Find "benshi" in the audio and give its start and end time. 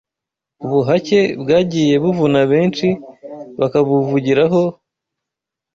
2.51-2.87